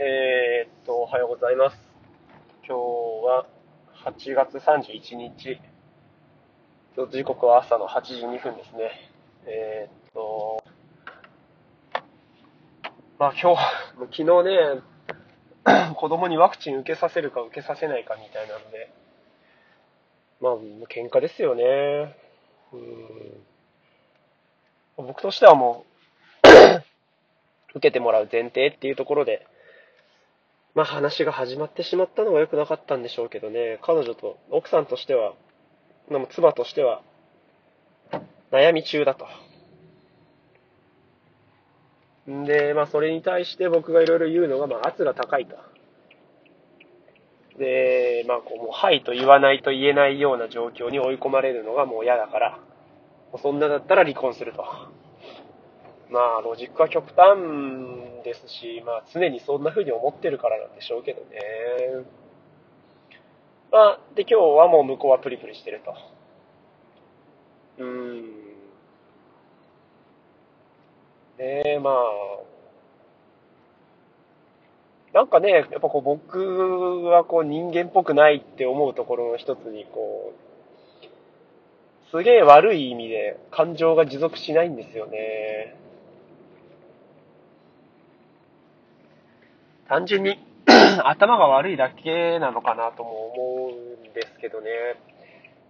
[0.00, 1.76] えー、っと、おはようございます。
[2.64, 3.46] 今日は
[4.04, 5.60] 8月31日。
[7.10, 8.92] 時刻は朝の8時2分ですね。
[9.44, 10.62] えー、っと、
[13.18, 13.62] まあ今日、
[13.98, 18.92] 昨日ね、 子供にワクチン受けさせるか受けさせないかみたいなので、
[20.40, 20.52] まあ、
[20.86, 22.16] 喧嘩ですよね。
[22.72, 23.46] うん
[24.96, 25.84] 僕としてはも
[26.44, 26.48] う
[27.74, 29.44] 受けてもらう前提っていうところで、
[30.74, 35.34] まあ話が始まってしまったのは良くなかったんでしょうけどね、彼女と、奥さんとしては、
[36.10, 37.02] でも妻としては、
[38.50, 39.26] 悩み中だと。
[42.30, 45.56] んで、まあそれに対して僕がいろいろ言うのが、まあ圧が高いと。
[47.58, 52.58] で、まあこう、もうはいと言わないと言えないような状況に追い込まれるのがもう嫌だから、
[53.42, 54.64] そんなだったら離婚すると。
[56.10, 57.38] まあ、ロジックは極端
[58.24, 62.06] ですし、まあ、常にそんな風に思ってるからなんでしょうけどね。
[63.70, 65.94] まあ、で、今日はもう向こうはプリプリしてると。
[67.78, 68.38] うーん。
[71.38, 71.94] ねえまあ、
[75.12, 80.48] なんかね、やっぱこう僕はこう人間っぽくないって思うところの一つに、こう、
[82.10, 85.76] すげえ悪い意味で感情が持続しないんですよね。
[89.88, 90.38] 単純に
[91.04, 94.70] 頭が悪いだけなのかなとも思うんですけどね。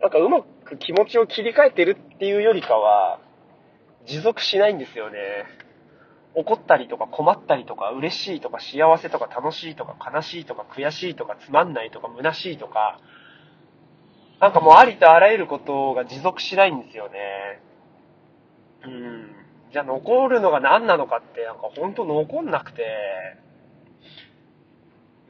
[0.00, 3.20] なんかうまく気持ちを切り替えてるっていうよりかは、
[4.06, 5.18] 持続しないんですよね。
[6.34, 12.98] 怒ったりとか困ったりとか嬉しいとか幸せとか楽しいとか悲しいとか悔しいとかつまんないとか虚しいとか、
[14.40, 17.62] なんかもうありとあらゆることが持続しないんですよね。
[18.84, 19.36] うん。
[19.70, 22.82] じゃあ残るのが何なのかって、なんか本当残んなくて、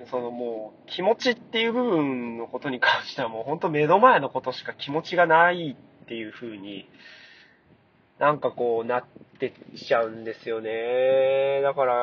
[0.08, 6.88] そのもう気持ちっていう部分のことに関してはもう本当目の前のことしか気持ちがないっていう風に
[8.20, 9.04] なんかこうなっ
[9.38, 11.62] てきちゃうんですよね。
[11.62, 11.94] だから、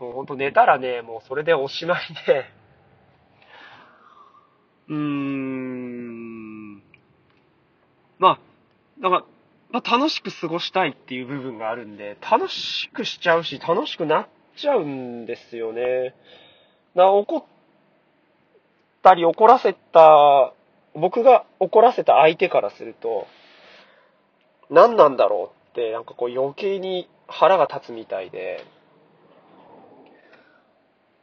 [0.00, 2.44] もう本当寝たらね、もうそれでおしまいで、
[4.88, 6.76] うーん、
[8.20, 8.38] まあ、
[9.00, 9.24] だから、
[9.72, 16.14] まあ、楽しく過ごしたいっていう部分があるんで、楽しくしちゃうし、楽しくなっちゃうんですよね。
[16.94, 17.44] な、怒っ
[19.02, 20.52] たり怒らせた、
[20.94, 23.26] 僕が怒らせた相手からすると、
[24.70, 28.64] 何なんだろうって、なんかこう余計に腹が立つみたいで、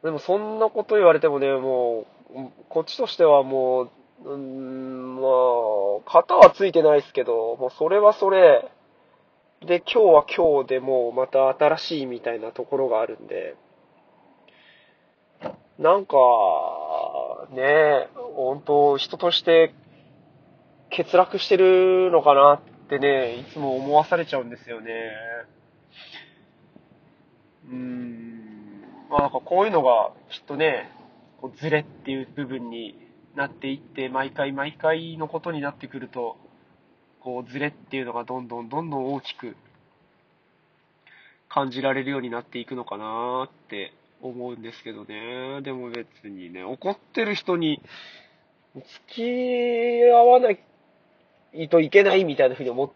[0.02, 3.90] でもそんなこと言われてもね、もう、こっちとしてはもう、
[4.24, 8.70] うん、まあ、型はついてないですけど、もうそれはそれ、
[9.60, 13.56] で、今日は今日でもうまた新しいみたいなところがあるんで、
[15.78, 16.16] なんか、
[17.52, 19.72] ね、本当人として
[20.90, 24.92] 欠落してるのかなってね、いつも思わされちゃうんですよね。
[27.70, 28.82] うーん。
[29.08, 30.90] まあなんかこういうのがきっとね、
[31.40, 32.98] こうズレっていう部分に
[33.36, 36.36] なっていって、毎回毎回のことになってくると、
[37.20, 39.54] こうズレっていうのがどんどんどんどん大きく
[41.48, 45.60] 感じられるようになっていくのかなって思うんですけどね。
[45.62, 47.80] でも別にね、怒ってる人に
[48.74, 52.90] 付き合わないといけないみたいな風に思っ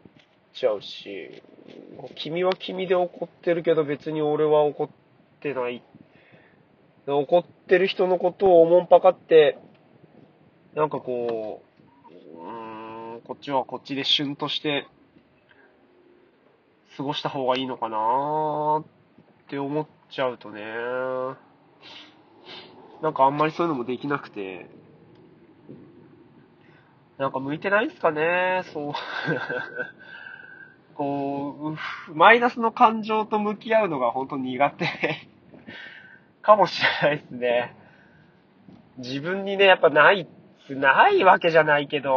[0.52, 1.42] ちゃうし、
[2.16, 4.88] 君は君で怒ってるけど別に俺は怒っ
[5.40, 5.82] てない。
[7.06, 9.58] 怒ってる人のことをおもんぱかって、
[10.74, 11.62] なんかこ
[12.10, 14.86] う、うーん、こっちはこっちで旬として
[16.96, 18.84] 過ごした方がいいのかなーっ
[19.48, 20.62] て思ってちゃうとね、
[23.00, 24.68] なんかあんまりそういうのもできなくて、
[27.16, 28.92] なんか向いてないんすかね、そう。
[30.94, 31.76] こ
[32.08, 34.84] う、マイナスの感情と向き合うのが本当苦手
[36.42, 37.74] かもしれないですね。
[38.98, 40.28] 自分にね、やっぱない、
[40.68, 42.10] ないわけじゃないけど、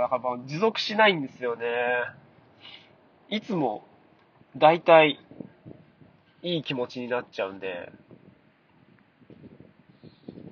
[0.00, 2.02] なんかもう持続しないんですよね。
[3.28, 3.84] いつも、
[4.56, 5.04] だいた
[6.42, 7.90] い、い気持ちになっちゃうんで、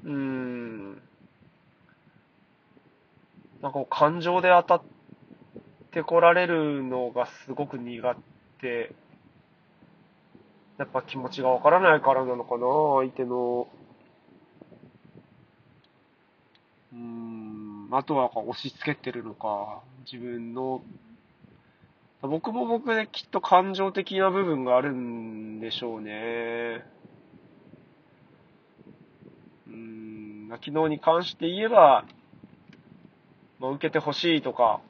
[0.05, 1.03] うーん。
[3.63, 4.83] なんか感情で当たっ
[5.93, 8.17] てこられるのがすごく苦
[8.61, 8.93] 手。
[10.79, 12.63] やっぱ気持ちがわからないからなのかな
[13.01, 13.69] 相手の。
[16.93, 17.89] うーん。
[17.93, 19.83] あとは押し付けてるのか。
[20.11, 20.83] 自分の
[22.23, 26.85] 僕も僕できっと感情的な部分があるんでしょうね。
[29.67, 32.05] うん、昨日に関して言えば、
[33.59, 34.81] まあ、受けてほしいとか、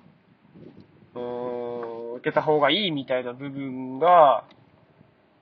[1.14, 4.44] うーん、受けた方がいいみたいな部分が、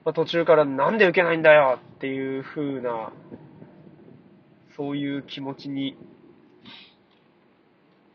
[0.05, 3.13] まあ、途中からなんで受けないんだよっていう風な、
[4.77, 5.97] そういう気持ちに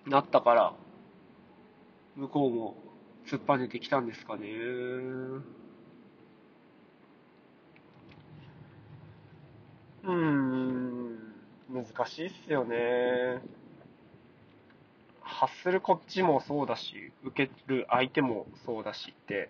[0.06, 0.74] なったから、
[2.16, 2.76] 向こうも
[3.28, 4.48] 突っぱねてきたんですかね。
[10.04, 11.34] うーん、
[11.70, 13.42] 難しいっすよね。
[15.22, 19.50] 発するこっちもそうだし、受ける相手もそうだしって、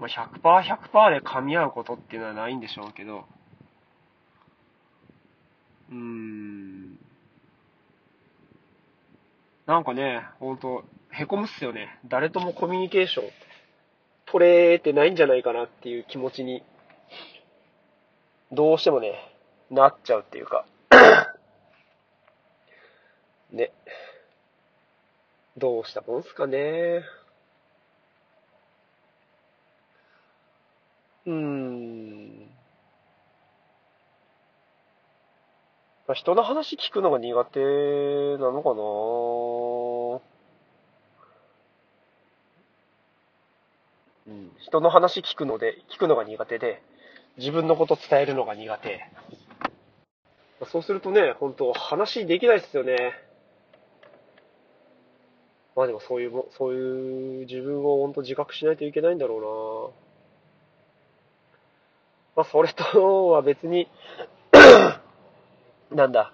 [0.00, 3.24] まあ、100%、100%で噛み合うことっていうのはないんでしょうけど、
[5.90, 6.98] うーん。
[9.66, 11.98] なんかね、ほんと、へこむっすよね。
[12.06, 13.30] 誰ともコミュニケーション
[14.26, 16.62] 取れてないんじゃないかなっていう気持ちに、
[18.52, 19.14] どうしてもね、
[19.70, 20.66] なっちゃうっていうか
[23.50, 23.72] ね。
[25.56, 27.04] どうしたもんすかね。
[31.26, 32.50] うーん。
[36.06, 37.60] まあ、人の話聞くのが苦手
[38.38, 38.80] なのかな
[44.26, 44.48] うん。
[44.60, 46.82] 人の話聞くので、聞くのが苦手で、
[47.38, 49.00] 自分のこと伝えるのが苦手。
[50.66, 53.12] そうするとね、本当話できないっすよね。
[55.74, 59.92] まあでもそういう、そういう自分を本当自覚しないといけないんだろ
[62.36, 62.42] うな。
[62.42, 63.88] まあそれとは別に
[65.90, 66.32] なんだ。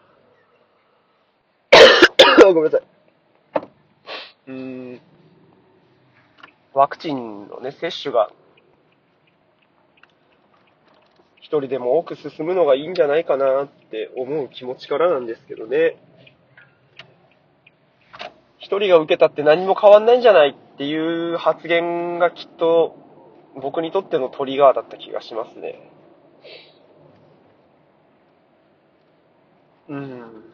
[2.42, 2.82] ごめんなさい。
[4.48, 5.15] うーん。
[6.76, 8.30] ワクチンのね、接種が、
[11.40, 15.96] 一人でも多く進むのがいいんじゃないかなって思う気持ちからなんですけどね。
[18.58, 22.94] 一人が受けたって何も変わんないんじゃないっていう発言がきっと
[23.54, 25.90] 僕にとってのトリガーだった気がしますね。
[29.88, 30.44] うん。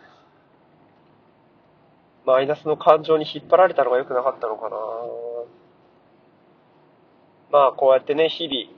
[2.25, 4.76] マイナスの感情に引っ張られたのが良くなかったのかな。
[7.52, 8.70] まあ、こうやってね、日々、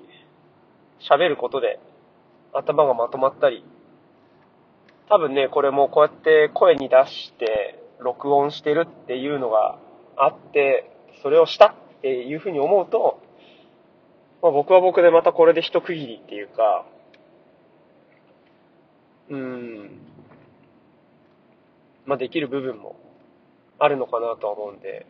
[1.01, 1.79] 喋ることで、
[2.53, 3.65] 頭がまとまったり、
[5.09, 9.79] 多分ね、これもこうやって声に出して、録音してるっていうのが
[10.17, 10.91] あって、
[11.23, 13.23] それをしたっていうふうに思うと、
[14.43, 16.85] まあ、僕は僕でまたこれで一区切りっていうか、
[19.31, 20.01] うん、
[22.07, 22.97] まあ、できる部分も
[23.79, 25.07] あるのかなとは思うんで、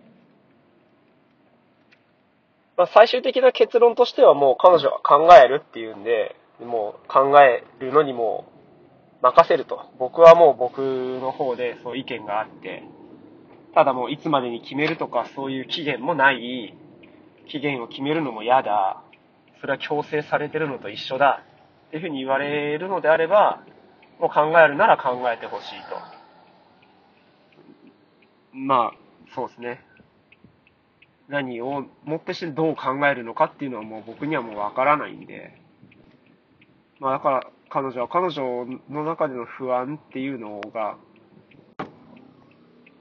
[2.77, 8.47] まあ、最終的な結論としてはもう彼女は考えるっていうんで、もう考えるのにも
[9.23, 9.87] 任せると。
[9.99, 12.83] 僕はもう僕の方でそう意見があって、
[13.75, 16.75] ただもういつまでに決めるとかそういう期限もない、
[17.49, 19.03] 期限を決めるのも嫌だ、
[19.61, 21.43] それは強制されてるのと一緒だ、
[21.89, 23.63] っていうふうに言われるのであれば、
[24.19, 25.97] もう考えるなら考えてほしいと。
[28.53, 29.85] まあ、そうですね。
[31.29, 35.59] 何をもってしてどう考えるのかっていうのはもう僕にはもうわからないんで、
[37.01, 40.97] まあだから彼女は彼女の中での不安っていうのが、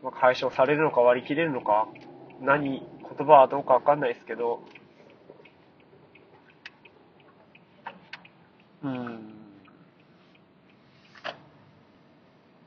[0.02, 1.88] まあ、解消されるのか割り切れるのか、
[2.42, 2.80] 何、
[3.18, 4.64] 言葉はどうかわかんないですけど、
[8.84, 9.34] うん。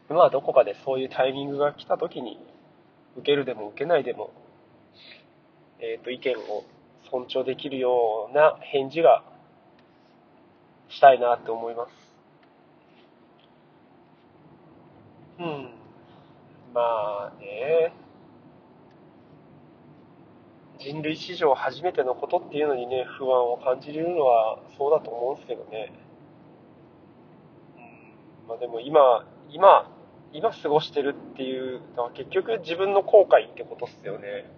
[0.09, 2.39] まあどこかでそういうタイミングが来た時に、
[3.17, 4.31] 受けるでも受けないでも、
[5.81, 6.65] えっ、ー、と、意見を
[7.11, 9.23] 尊重できるような返事が
[10.89, 12.07] したいなって思います。
[15.39, 15.71] うん。
[16.73, 17.93] まあね。
[20.79, 25.93] 人類史上初めてのことっていうのにね、不安を感じるのはそうだと思うんですけどね。
[27.77, 27.81] う
[28.47, 28.49] ん。
[28.49, 29.91] まあでも今、今、
[30.33, 34.51] 今過ごしてるっていうのは結局自分の後悔ってことっすよね。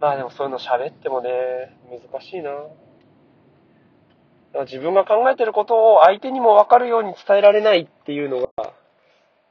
[0.00, 1.30] まあでもそういうの喋ってもね、
[1.90, 2.50] 難しいな。
[4.64, 8.72] 自分が考えてることを相手にも分かるように伝えられないっていうのが、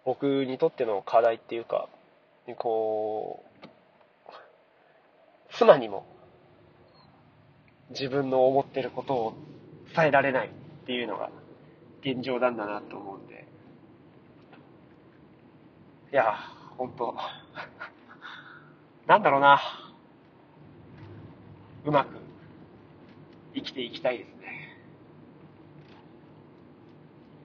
[0.06, 1.90] 僕にとっての課題っていうか、
[2.58, 3.68] こう、
[5.52, 6.06] 妻にも
[7.90, 9.34] 自分の思ってることを
[9.96, 10.52] 伝えられないっ
[10.86, 11.30] ていうのが
[12.02, 13.48] 現状なんだなと思うんで。
[16.14, 16.36] いや、
[16.78, 17.16] ほんと、
[19.08, 19.60] なんだろうな。
[21.88, 22.10] うまく
[23.56, 24.76] 生きていきたいですね。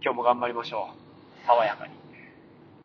[0.03, 0.89] 今日も頑張りましょ
[1.45, 1.47] う。
[1.47, 1.93] 爽やかに。